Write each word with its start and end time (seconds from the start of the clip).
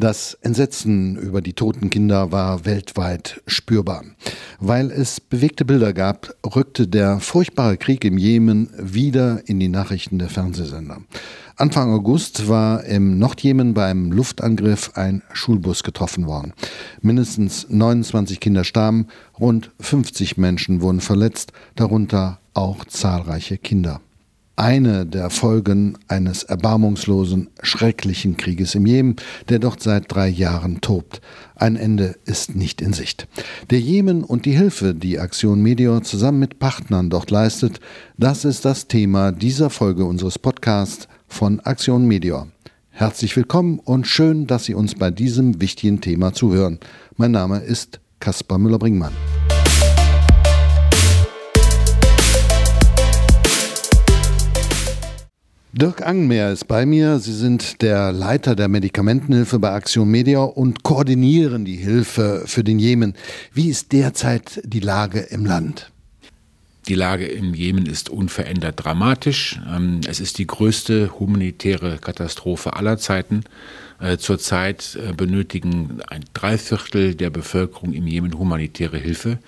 Das 0.00 0.34
Entsetzen 0.42 1.16
über 1.16 1.40
die 1.40 1.54
toten 1.54 1.90
Kinder 1.90 2.30
war 2.30 2.64
weltweit 2.64 3.42
spürbar. 3.48 4.04
Weil 4.60 4.92
es 4.92 5.18
bewegte 5.20 5.64
Bilder 5.64 5.92
gab, 5.92 6.36
rückte 6.54 6.86
der 6.86 7.18
furchtbare 7.18 7.76
Krieg 7.76 8.04
im 8.04 8.16
Jemen 8.16 8.70
wieder 8.78 9.42
in 9.48 9.58
die 9.58 9.66
Nachrichten 9.66 10.20
der 10.20 10.28
Fernsehsender. 10.28 10.98
Anfang 11.56 11.92
August 11.92 12.48
war 12.48 12.84
im 12.84 13.18
Nordjemen 13.18 13.74
beim 13.74 14.12
Luftangriff 14.12 14.92
ein 14.94 15.24
Schulbus 15.32 15.82
getroffen 15.82 16.28
worden. 16.28 16.52
Mindestens 17.00 17.66
29 17.68 18.38
Kinder 18.38 18.62
starben, 18.62 19.08
rund 19.40 19.72
50 19.80 20.36
Menschen 20.36 20.80
wurden 20.80 21.00
verletzt, 21.00 21.50
darunter 21.74 22.38
auch 22.54 22.84
zahlreiche 22.84 23.58
Kinder 23.58 24.00
eine 24.58 25.06
der 25.06 25.30
Folgen 25.30 25.96
eines 26.08 26.42
erbarmungslosen, 26.42 27.48
schrecklichen 27.62 28.36
Krieges 28.36 28.74
im 28.74 28.86
Jemen, 28.86 29.16
der 29.48 29.60
dort 29.60 29.82
seit 29.82 30.12
drei 30.12 30.28
Jahren 30.28 30.80
tobt. 30.80 31.20
Ein 31.54 31.76
Ende 31.76 32.16
ist 32.24 32.56
nicht 32.56 32.82
in 32.82 32.92
Sicht. 32.92 33.28
Der 33.70 33.80
Jemen 33.80 34.24
und 34.24 34.46
die 34.46 34.56
Hilfe, 34.56 34.94
die 34.94 35.20
Aktion 35.20 35.62
Meteor 35.62 36.02
zusammen 36.02 36.40
mit 36.40 36.58
Partnern 36.58 37.08
dort 37.08 37.30
leistet, 37.30 37.80
das 38.16 38.44
ist 38.44 38.64
das 38.64 38.88
Thema 38.88 39.32
dieser 39.32 39.70
Folge 39.70 40.04
unseres 40.04 40.38
Podcasts 40.38 41.08
von 41.28 41.60
Aktion 41.60 42.06
Meteor. 42.06 42.48
Herzlich 42.90 43.36
willkommen 43.36 43.78
und 43.78 44.08
schön, 44.08 44.48
dass 44.48 44.64
Sie 44.64 44.74
uns 44.74 44.96
bei 44.96 45.12
diesem 45.12 45.60
wichtigen 45.60 46.00
Thema 46.00 46.32
zuhören. 46.32 46.80
Mein 47.16 47.30
Name 47.30 47.60
ist 47.60 48.00
Kaspar 48.18 48.58
Müller-Bringmann. 48.58 49.12
Dirk 55.80 56.04
Angmeer 56.04 56.50
ist 56.50 56.66
bei 56.66 56.86
mir. 56.86 57.20
Sie 57.20 57.32
sind 57.32 57.82
der 57.82 58.10
Leiter 58.10 58.56
der 58.56 58.66
Medikamentenhilfe 58.66 59.60
bei 59.60 59.70
Aktion 59.70 60.10
Media 60.10 60.40
und 60.40 60.82
koordinieren 60.82 61.64
die 61.64 61.76
Hilfe 61.76 62.42
für 62.46 62.64
den 62.64 62.80
Jemen. 62.80 63.14
Wie 63.52 63.68
ist 63.68 63.92
derzeit 63.92 64.60
die 64.64 64.80
Lage 64.80 65.20
im 65.20 65.46
Land? 65.46 65.92
Die 66.88 66.96
Lage 66.96 67.26
im 67.28 67.54
Jemen 67.54 67.86
ist 67.86 68.10
unverändert 68.10 68.84
dramatisch. 68.84 69.60
Ähm, 69.72 70.00
es 70.08 70.18
ist 70.18 70.38
die 70.38 70.48
größte 70.48 71.20
humanitäre 71.20 71.98
Katastrophe 71.98 72.74
aller 72.74 72.98
Zeiten. 72.98 73.44
Äh, 74.00 74.16
zurzeit 74.18 74.96
äh, 74.96 75.12
benötigen 75.12 76.00
ein 76.06 76.24
Dreiviertel 76.32 77.16
der 77.16 77.30
Bevölkerung 77.30 77.92
im 77.92 78.06
Jemen 78.06 78.38
humanitäre 78.38 78.96
Hilfe. 78.96 79.38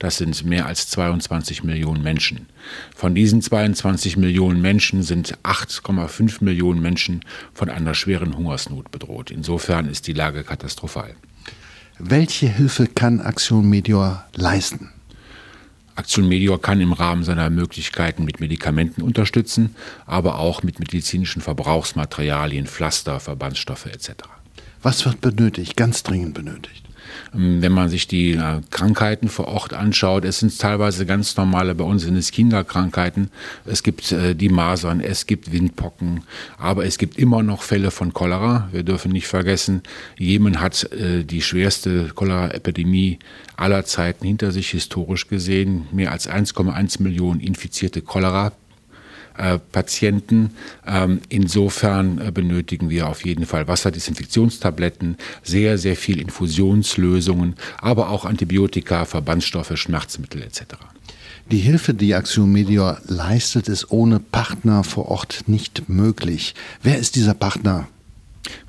Das 0.00 0.16
sind 0.16 0.44
mehr 0.44 0.66
als 0.66 0.88
22 0.88 1.62
Millionen 1.62 2.02
Menschen. 2.02 2.46
Von 2.94 3.14
diesen 3.14 3.40
22 3.40 4.16
Millionen 4.16 4.60
Menschen 4.60 5.04
sind 5.04 5.38
8,5 5.44 6.42
Millionen 6.42 6.82
Menschen 6.82 7.24
von 7.54 7.70
einer 7.70 7.94
schweren 7.94 8.36
Hungersnot 8.36 8.90
bedroht. 8.90 9.30
Insofern 9.30 9.86
ist 9.86 10.08
die 10.08 10.12
Lage 10.12 10.42
katastrophal. 10.42 11.14
Welche 12.00 12.48
Hilfe 12.48 12.86
kann 12.88 13.20
Aktion 13.20 13.68
Meteor 13.68 14.26
leisten? 14.34 14.90
Aktion 16.00 16.26
Medior 16.26 16.60
kann 16.60 16.80
im 16.80 16.94
Rahmen 16.94 17.24
seiner 17.24 17.50
Möglichkeiten 17.50 18.24
mit 18.24 18.40
Medikamenten 18.40 19.02
unterstützen, 19.02 19.76
aber 20.06 20.38
auch 20.38 20.62
mit 20.62 20.80
medizinischen 20.80 21.42
Verbrauchsmaterialien, 21.42 22.66
Pflaster, 22.66 23.20
Verbandsstoffe 23.20 23.84
etc. 23.84 24.39
Was 24.82 25.04
wird 25.04 25.20
benötigt, 25.20 25.76
ganz 25.76 26.02
dringend 26.02 26.34
benötigt? 26.34 26.84
Ähm, 27.34 27.62
wenn 27.62 27.72
man 27.72 27.88
sich 27.88 28.06
die 28.06 28.32
äh, 28.32 28.60
Krankheiten 28.70 29.28
vor 29.28 29.48
Ort 29.48 29.72
anschaut, 29.74 30.24
es 30.24 30.40
sind 30.40 30.58
teilweise 30.58 31.06
ganz 31.06 31.36
normale, 31.36 31.74
bei 31.74 31.84
uns 31.84 32.02
sind 32.02 32.16
es 32.16 32.30
Kinderkrankheiten, 32.30 33.30
es 33.66 33.82
gibt 33.82 34.10
äh, 34.12 34.34
die 34.34 34.48
Masern, 34.48 35.00
es 35.00 35.26
gibt 35.26 35.52
Windpocken, 35.52 36.22
aber 36.58 36.84
es 36.84 36.98
gibt 36.98 37.18
immer 37.18 37.42
noch 37.42 37.62
Fälle 37.62 37.90
von 37.90 38.12
Cholera. 38.12 38.68
Wir 38.72 38.82
dürfen 38.82 39.12
nicht 39.12 39.26
vergessen, 39.26 39.82
Jemen 40.18 40.60
hat 40.60 40.90
äh, 40.92 41.24
die 41.24 41.42
schwerste 41.42 42.08
Cholera-Epidemie 42.14 43.18
aller 43.56 43.84
Zeiten 43.84 44.26
hinter 44.26 44.52
sich 44.52 44.70
historisch 44.70 45.28
gesehen. 45.28 45.86
Mehr 45.92 46.12
als 46.12 46.28
1,1 46.28 47.02
Millionen 47.02 47.40
infizierte 47.40 48.02
Cholera 48.02 48.52
äh, 49.40 49.58
Patienten. 49.58 50.50
Ähm, 50.86 51.20
insofern 51.28 52.20
äh, 52.20 52.30
benötigen 52.30 52.90
wir 52.90 53.08
auf 53.08 53.24
jeden 53.24 53.46
Fall 53.46 53.68
Wasserdesinfektionstabletten, 53.68 55.16
sehr, 55.42 55.78
sehr 55.78 55.96
viel 55.96 56.20
Infusionslösungen, 56.20 57.54
aber 57.78 58.10
auch 58.10 58.24
Antibiotika, 58.24 59.04
Verbandsstoffe, 59.04 59.76
Schmerzmittel 59.76 60.42
etc. 60.42 60.62
Die 61.50 61.58
Hilfe, 61.58 61.94
die 61.94 62.14
Aktion 62.14 62.52
Medior 62.52 62.98
leistet, 63.06 63.68
ist 63.68 63.90
ohne 63.90 64.20
Partner 64.20 64.84
vor 64.84 65.08
Ort 65.08 65.44
nicht 65.46 65.88
möglich. 65.88 66.54
Wer 66.82 66.98
ist 66.98 67.16
dieser 67.16 67.34
Partner? 67.34 67.88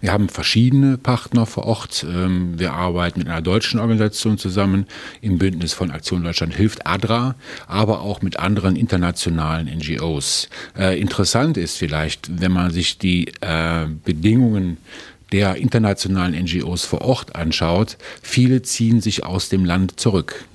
Wir 0.01 0.11
haben 0.11 0.29
verschiedene 0.29 0.97
Partner 0.97 1.45
vor 1.45 1.65
Ort. 1.65 2.05
Ähm, 2.09 2.59
wir 2.59 2.73
arbeiten 2.73 3.19
mit 3.19 3.29
einer 3.29 3.41
deutschen 3.41 3.79
Organisation 3.79 4.37
zusammen 4.37 4.87
im 5.21 5.37
Bündnis 5.37 5.73
von 5.73 5.91
Aktion 5.91 6.23
Deutschland 6.23 6.55
hilft 6.55 6.87
ADRA, 6.87 7.35
aber 7.67 8.01
auch 8.01 8.21
mit 8.23 8.39
anderen 8.39 8.75
internationalen 8.75 9.67
NGOs. 9.67 10.49
Äh, 10.77 10.99
interessant 10.99 11.55
ist 11.57 11.77
vielleicht, 11.77 12.41
wenn 12.41 12.51
man 12.51 12.71
sich 12.71 12.97
die 12.97 13.27
äh, 13.41 13.85
Bedingungen 14.03 14.77
der 15.31 15.55
internationalen 15.55 16.33
NGOs 16.33 16.83
vor 16.83 17.01
Ort 17.01 17.35
anschaut, 17.35 17.97
viele 18.21 18.63
ziehen 18.63 19.01
sich 19.01 19.23
aus 19.23 19.49
dem 19.49 19.63
Land 19.63 19.99
zurück 19.99 20.45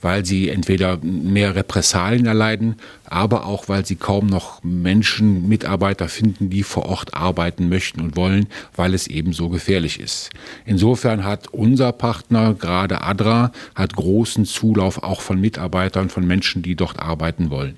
weil 0.00 0.24
sie 0.24 0.48
entweder 0.48 0.98
mehr 1.02 1.54
Repressalien 1.54 2.26
erleiden, 2.26 2.76
aber 3.04 3.46
auch 3.46 3.68
weil 3.68 3.84
sie 3.86 3.96
kaum 3.96 4.26
noch 4.26 4.62
Menschen, 4.62 5.48
Mitarbeiter 5.48 6.08
finden, 6.08 6.50
die 6.50 6.62
vor 6.62 6.86
Ort 6.86 7.14
arbeiten 7.14 7.68
möchten 7.68 8.00
und 8.00 8.16
wollen, 8.16 8.46
weil 8.76 8.94
es 8.94 9.06
eben 9.06 9.32
so 9.32 9.48
gefährlich 9.48 10.00
ist. 10.00 10.30
Insofern 10.64 11.24
hat 11.24 11.48
unser 11.48 11.92
Partner, 11.92 12.54
gerade 12.54 13.02
ADRA, 13.02 13.52
hat 13.74 13.94
großen 13.94 14.44
Zulauf 14.44 15.02
auch 15.02 15.20
von 15.20 15.40
Mitarbeitern, 15.40 16.08
von 16.08 16.26
Menschen, 16.26 16.62
die 16.62 16.76
dort 16.76 16.98
arbeiten 16.98 17.50
wollen. 17.50 17.76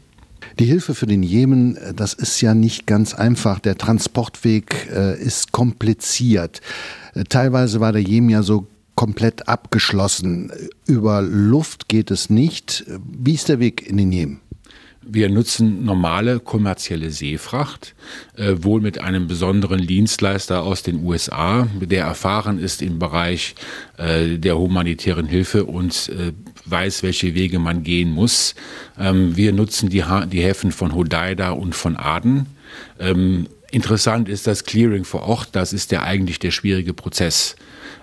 Die 0.58 0.64
Hilfe 0.64 0.94
für 0.94 1.06
den 1.06 1.22
Jemen, 1.22 1.76
das 1.94 2.14
ist 2.14 2.40
ja 2.40 2.54
nicht 2.54 2.86
ganz 2.86 3.14
einfach. 3.14 3.58
Der 3.58 3.76
Transportweg 3.76 4.88
äh, 4.90 5.20
ist 5.20 5.52
kompliziert. 5.52 6.60
Äh, 7.14 7.24
teilweise 7.24 7.80
war 7.80 7.92
der 7.92 8.02
Jemen 8.02 8.30
ja 8.30 8.42
so 8.42 8.66
komplett 8.96 9.46
abgeschlossen. 9.46 10.50
Über 10.86 11.22
Luft 11.22 11.88
geht 11.88 12.10
es 12.10 12.28
nicht. 12.28 12.84
Wie 13.06 13.34
ist 13.34 13.48
der 13.48 13.60
Weg 13.60 13.86
in 13.86 13.98
den 13.98 14.10
Jemen? 14.10 14.40
Wir 15.08 15.28
nutzen 15.28 15.84
normale 15.84 16.40
kommerzielle 16.40 17.12
Seefracht, 17.12 17.94
äh, 18.34 18.54
wohl 18.58 18.80
mit 18.80 19.00
einem 19.00 19.28
besonderen 19.28 19.86
Dienstleister 19.86 20.64
aus 20.64 20.82
den 20.82 21.04
USA, 21.04 21.68
der 21.80 22.06
erfahren 22.06 22.58
ist 22.58 22.82
im 22.82 22.98
Bereich 22.98 23.54
äh, 23.98 24.36
der 24.36 24.58
humanitären 24.58 25.26
Hilfe 25.26 25.64
und 25.64 26.08
äh, 26.08 26.32
weiß, 26.64 27.04
welche 27.04 27.36
Wege 27.36 27.60
man 27.60 27.84
gehen 27.84 28.10
muss. 28.10 28.56
Ähm, 28.98 29.36
wir 29.36 29.52
nutzen 29.52 29.90
die, 29.90 30.02
ha 30.02 30.26
die 30.26 30.42
Häfen 30.42 30.72
von 30.72 30.92
Hodeida 30.92 31.50
und 31.50 31.76
von 31.76 31.96
Aden. 31.96 32.46
Ähm, 32.98 33.46
interessant 33.70 34.28
ist 34.28 34.48
das 34.48 34.64
Clearing 34.64 35.04
vor 35.04 35.22
Ort, 35.22 35.50
das 35.52 35.72
ist 35.72 35.92
ja 35.92 36.02
eigentlich 36.02 36.40
der 36.40 36.50
schwierige 36.50 36.94
Prozess. 36.94 37.54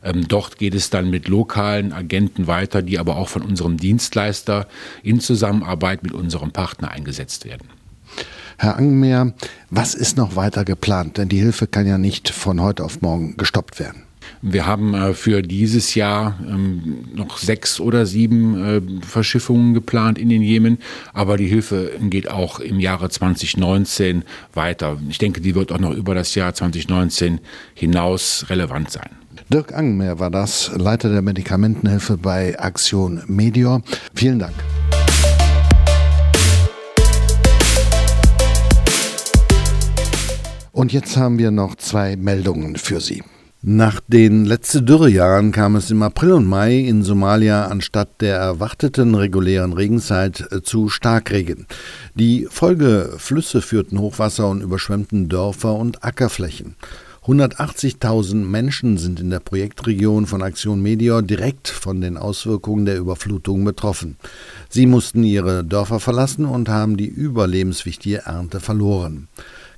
Ähm, 0.04 0.28
dort 0.28 0.58
geht 0.58 0.76
es 0.76 0.90
dann 0.90 1.10
mit 1.10 1.28
lokalen 1.28 1.94
Agenten 1.94 2.48
weiter, 2.48 2.82
die 2.82 3.00
aber 3.00 3.18
auch 3.18 3.30
von 3.30 3.42
unserem 3.42 3.78
Dienstleister 3.78 4.68
in 5.02 5.20
Zusammenarbeit 5.20 6.04
mit 6.04 6.14
unserem 6.14 6.52
Partner 6.52 6.92
eingesetzt 6.92 7.46
werden. 7.46 7.68
Herr 8.58 8.78
Angenmeer, 8.78 9.34
was 9.70 9.96
ist 9.96 10.18
noch 10.18 10.36
weiter 10.36 10.64
geplant? 10.64 11.18
Denn 11.18 11.30
die 11.30 11.40
Hilfe 11.40 11.68
kann 11.68 11.88
ja 11.88 11.98
nicht 11.98 12.30
von 12.30 12.62
heute 12.62 12.84
auf 12.84 13.02
morgen 13.02 13.36
gestoppt 13.38 13.80
werden. 13.80 14.04
Wir 14.42 14.66
haben 14.66 14.94
äh, 14.94 15.14
für 15.14 15.42
dieses 15.42 15.96
Jahr 15.96 16.38
ähm, 16.48 17.06
noch 17.14 17.38
sechs 17.38 17.80
oder 17.80 18.06
sieben 18.06 19.02
äh, 19.02 19.06
Verschiffungen 19.06 19.74
geplant 19.74 20.18
in 20.18 20.30
den 20.30 20.42
Jemen, 20.42 20.80
aber 21.14 21.38
die 21.38 21.48
Hilfe 21.48 21.92
geht 22.02 22.30
auch 22.30 22.60
im 22.60 22.80
Jahre 22.80 23.10
2019 23.10 24.24
weiter. 24.54 24.98
Ich 25.10 25.18
denke, 25.18 25.42
die 25.42 25.56
wird 25.56 25.72
auch 25.72 25.80
noch 25.80 25.94
über 25.94 26.16
das 26.16 26.36
Jahr 26.36 26.54
2019 26.54 27.40
hinaus 27.74 28.46
relevant 28.50 28.92
sein. 28.92 29.23
Dirk 29.50 29.74
Angenmeer 29.74 30.20
war 30.20 30.32
das, 30.32 30.72
Leiter 30.76 31.10
der 31.10 31.22
Medikamentenhilfe 31.22 32.18
bei 32.18 32.60
Aktion 32.60 33.22
Medior. 33.28 33.82
Vielen 34.14 34.40
Dank. 34.40 34.54
Und 40.72 40.92
jetzt 40.92 41.18
haben 41.18 41.38
wir 41.38 41.52
noch 41.52 41.76
zwei 41.76 42.16
Meldungen 42.16 42.78
für 42.78 43.00
Sie. 43.00 43.24
Nach 43.66 44.02
den 44.08 44.44
letzten 44.44 44.86
Dürrejahren 44.86 45.54
kam 45.54 45.78
es 45.78 45.90
im 45.90 46.04
April 46.04 46.34
und 46.34 46.46
Mai 46.46 46.80
in 46.80 47.02
Somalia 47.02 47.68
anstatt 47.68 48.20
der 48.20 48.36
erwarteten 48.36 49.16
regulären 49.16 49.72
Regenzeit 49.72 50.52
äh, 50.52 50.62
zu 50.62 50.90
Starkregen. 50.90 51.68
Die 52.14 52.46
Folgeflüsse 52.50 53.62
führten 53.62 54.00
Hochwasser 54.00 54.50
und 54.50 54.62
überschwemmten 54.62 55.30
Dörfer 55.30 55.76
und 55.76 56.04
Ackerflächen. 56.04 56.76
180.000 57.26 58.36
Menschen 58.36 58.98
sind 58.98 59.22
in 59.22 59.30
der 59.30 59.40
Projektregion 59.40 60.26
von 60.26 60.42
Aktion 60.42 60.82
Meteor 60.82 61.22
direkt 61.22 61.70
von 61.70 62.02
den 62.02 62.18
Auswirkungen 62.18 62.86
der 62.86 62.98
Überflutung 62.98 63.64
betroffen. 63.64 64.18
Sie 64.68 64.86
mussten 64.86 65.24
ihre 65.24 65.64
Dörfer 65.64 66.02
verlassen 66.02 66.46
und 66.46 66.68
haben 66.68 66.98
die 66.98 67.08
überlebenswichtige 67.08 68.24
Ernte 68.26 68.60
verloren. 68.60 69.30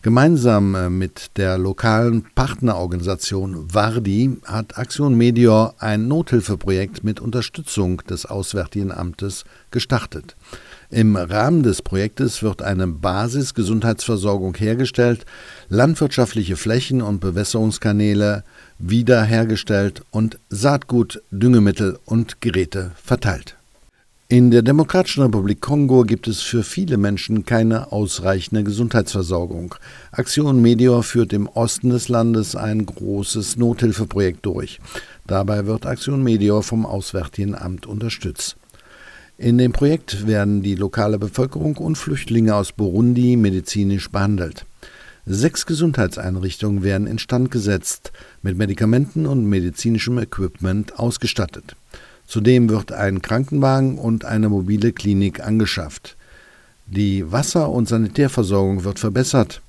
Gemeinsam 0.01 0.73
äh, 0.73 0.89
mit 0.89 1.37
der 1.37 1.59
lokalen 1.59 2.25
Partnerorganisation 2.33 3.73
Vardi 3.73 4.37
hat 4.45 4.77
Aktion 4.79 5.15
Medior 5.15 5.75
ein 5.77 6.07
Nothilfeprojekt 6.07 7.03
mit 7.03 7.19
Unterstützung 7.19 7.97
des 8.09 8.25
Auswärtigen 8.25 8.91
Amtes 8.91 9.45
gestartet. 9.69 10.35
Im 10.89 11.15
Rahmen 11.15 11.63
des 11.63 11.81
Projektes 11.81 12.43
wird 12.43 12.61
eine 12.61 12.87
Basisgesundheitsversorgung 12.87 14.55
hergestellt, 14.55 15.25
landwirtschaftliche 15.69 16.57
Flächen 16.57 17.01
und 17.01 17.19
Bewässerungskanäle 17.19 18.43
wiederhergestellt 18.77 20.03
und 20.11 20.39
Saatgut, 20.49 21.21
Düngemittel 21.31 21.97
und 22.05 22.41
Geräte 22.41 22.91
verteilt. 23.03 23.55
In 24.27 24.49
der 24.49 24.63
Demokratischen 24.63 25.21
Republik 25.21 25.61
Kongo 25.61 26.01
gibt 26.01 26.27
es 26.27 26.41
für 26.41 26.63
viele 26.63 26.97
Menschen 26.97 27.45
keine 27.45 27.91
ausreichende 27.91 28.63
Gesundheitsversorgung. 28.63 29.75
Aktion 30.11 30.63
Medior 30.63 31.03
führt 31.03 31.31
im 31.31 31.47
Osten 31.47 31.91
des 31.91 32.09
Landes 32.09 32.55
ein 32.55 32.87
großes 32.87 33.57
Nothilfeprojekt 33.57 34.43
durch. 34.43 34.79
Dabei 35.27 35.67
wird 35.67 35.85
Aktion 35.85 36.23
Medior 36.23 36.63
vom 36.63 36.87
Auswärtigen 36.87 37.53
Amt 37.53 37.85
unterstützt. 37.85 38.57
In 39.37 39.57
dem 39.57 39.73
Projekt 39.73 40.27
werden 40.27 40.61
die 40.61 40.75
lokale 40.75 41.19
Bevölkerung 41.19 41.75
und 41.75 41.97
Flüchtlinge 41.97 42.55
aus 42.55 42.71
Burundi 42.71 43.35
medizinisch 43.35 44.09
behandelt. 44.09 44.65
Sechs 45.25 45.65
Gesundheitseinrichtungen 45.65 46.83
werden 46.83 47.05
instand 47.05 47.51
gesetzt, 47.51 48.13
mit 48.41 48.57
Medikamenten 48.57 49.25
und 49.25 49.45
medizinischem 49.45 50.19
Equipment 50.19 50.97
ausgestattet. 50.99 51.75
Zudem 52.25 52.69
wird 52.69 52.93
ein 52.93 53.21
Krankenwagen 53.21 53.97
und 53.97 54.23
eine 54.23 54.47
mobile 54.47 54.93
Klinik 54.93 55.41
angeschafft. 55.41 56.15
Die 56.85 57.29
Wasser- 57.29 57.69
und 57.69 57.89
Sanitärversorgung 57.89 58.85
wird 58.85 58.99
verbessert. 58.99 59.61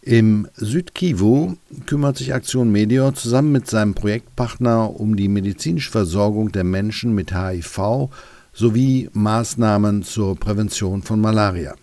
Im 0.00 0.48
Südkivu 0.56 1.54
kümmert 1.86 2.16
sich 2.16 2.34
Aktion 2.34 2.72
Medior 2.72 3.14
zusammen 3.14 3.52
mit 3.52 3.70
seinem 3.70 3.94
Projektpartner 3.94 4.98
um 4.98 5.14
die 5.14 5.28
medizinische 5.28 5.92
Versorgung 5.92 6.50
der 6.50 6.64
Menschen 6.64 7.14
mit 7.14 7.32
HIV 7.32 8.08
sowie 8.52 9.08
Maßnahmen 9.12 10.02
zur 10.02 10.36
Prävention 10.36 11.02
von 11.02 11.20
Malaria. 11.20 11.74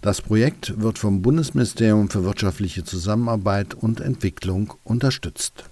Das 0.00 0.22
Projekt 0.22 0.80
wird 0.80 0.98
vom 0.98 1.22
Bundesministerium 1.22 2.08
für 2.08 2.24
wirtschaftliche 2.24 2.84
Zusammenarbeit 2.84 3.74
und 3.74 4.00
Entwicklung 4.00 4.74
unterstützt. 4.84 5.64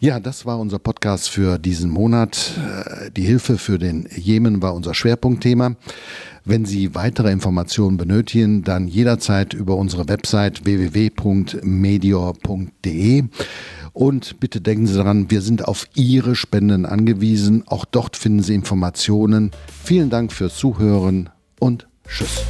Ja, 0.00 0.20
das 0.20 0.46
war 0.46 0.60
unser 0.60 0.78
Podcast 0.78 1.28
für 1.28 1.58
diesen 1.58 1.90
Monat. 1.90 2.52
Äh, 2.56 3.10
die 3.10 3.24
Hilfe 3.24 3.58
für 3.58 3.80
den 3.80 4.08
Jemen 4.14 4.62
war 4.62 4.74
unser 4.74 4.94
Schwerpunktthema. 4.94 5.74
Wenn 6.44 6.64
Sie 6.64 6.94
weitere 6.94 7.32
Informationen 7.32 7.96
benötigen, 7.96 8.62
dann 8.62 8.86
jederzeit 8.86 9.54
über 9.54 9.74
unsere 9.74 10.08
Website 10.08 10.64
www.medior.de. 10.64 11.64
Und 13.98 14.38
bitte 14.38 14.60
denken 14.60 14.86
Sie 14.86 14.94
daran, 14.94 15.28
wir 15.28 15.40
sind 15.40 15.66
auf 15.66 15.88
Ihre 15.96 16.36
Spenden 16.36 16.86
angewiesen. 16.86 17.64
Auch 17.66 17.84
dort 17.84 18.16
finden 18.16 18.44
Sie 18.44 18.54
Informationen. 18.54 19.50
Vielen 19.82 20.08
Dank 20.08 20.32
fürs 20.32 20.56
Zuhören 20.56 21.30
und 21.58 21.88
Tschüss. 22.06 22.44